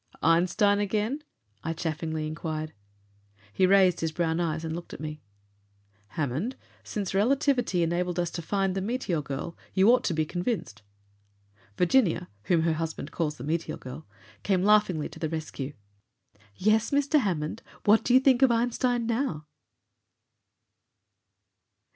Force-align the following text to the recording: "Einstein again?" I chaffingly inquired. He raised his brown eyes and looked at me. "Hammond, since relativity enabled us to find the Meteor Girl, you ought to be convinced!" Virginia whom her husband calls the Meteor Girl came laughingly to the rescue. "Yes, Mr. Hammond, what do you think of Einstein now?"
"Einstein 0.23 0.79
again?" 0.79 1.21
I 1.63 1.73
chaffingly 1.73 2.25
inquired. 2.25 2.73
He 3.53 3.67
raised 3.67 3.99
his 3.99 4.11
brown 4.11 4.39
eyes 4.39 4.65
and 4.65 4.75
looked 4.75 4.95
at 4.95 4.99
me. 4.99 5.21
"Hammond, 6.17 6.55
since 6.83 7.13
relativity 7.13 7.83
enabled 7.83 8.17
us 8.19 8.31
to 8.31 8.41
find 8.41 8.73
the 8.73 8.81
Meteor 8.81 9.21
Girl, 9.21 9.55
you 9.75 9.91
ought 9.93 10.03
to 10.05 10.15
be 10.15 10.25
convinced!" 10.25 10.81
Virginia 11.77 12.29
whom 12.45 12.63
her 12.63 12.73
husband 12.73 13.11
calls 13.11 13.37
the 13.37 13.43
Meteor 13.43 13.77
Girl 13.77 14.07
came 14.41 14.63
laughingly 14.63 15.07
to 15.07 15.19
the 15.19 15.29
rescue. 15.29 15.73
"Yes, 16.55 16.89
Mr. 16.89 17.19
Hammond, 17.19 17.61
what 17.85 18.03
do 18.03 18.15
you 18.15 18.19
think 18.19 18.41
of 18.41 18.49
Einstein 18.49 19.05
now?" 19.05 19.45